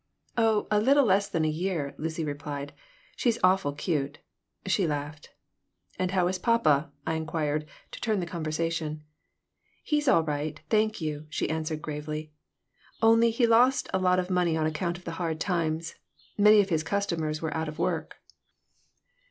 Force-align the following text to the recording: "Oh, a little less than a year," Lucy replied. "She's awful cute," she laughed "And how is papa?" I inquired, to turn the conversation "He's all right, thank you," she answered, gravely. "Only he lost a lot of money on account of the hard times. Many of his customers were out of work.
"Oh, 0.35 0.65
a 0.71 0.81
little 0.81 1.05
less 1.05 1.29
than 1.29 1.45
a 1.45 1.47
year," 1.47 1.93
Lucy 1.99 2.25
replied. 2.25 2.73
"She's 3.15 3.37
awful 3.43 3.71
cute," 3.71 4.17
she 4.65 4.87
laughed 4.87 5.29
"And 5.99 6.09
how 6.09 6.27
is 6.27 6.39
papa?" 6.39 6.91
I 7.05 7.13
inquired, 7.13 7.67
to 7.91 8.01
turn 8.01 8.19
the 8.19 8.25
conversation 8.25 9.03
"He's 9.83 10.07
all 10.07 10.23
right, 10.23 10.59
thank 10.71 11.01
you," 11.01 11.27
she 11.29 11.51
answered, 11.51 11.83
gravely. 11.83 12.33
"Only 12.99 13.29
he 13.29 13.45
lost 13.45 13.89
a 13.93 13.99
lot 13.99 14.17
of 14.17 14.31
money 14.31 14.57
on 14.57 14.65
account 14.65 14.97
of 14.97 15.03
the 15.03 15.11
hard 15.21 15.39
times. 15.39 15.93
Many 16.35 16.61
of 16.61 16.69
his 16.69 16.81
customers 16.81 17.39
were 17.39 17.55
out 17.55 17.67
of 17.69 17.77
work. 17.77 18.15